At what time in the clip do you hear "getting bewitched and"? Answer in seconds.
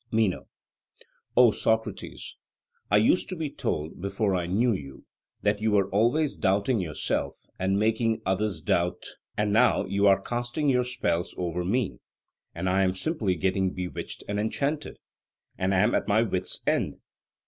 13.35-14.39